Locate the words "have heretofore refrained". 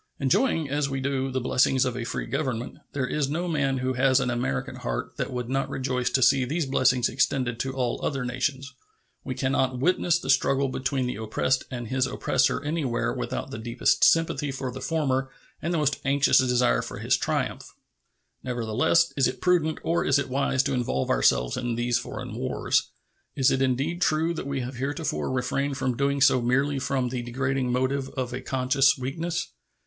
24.61-25.77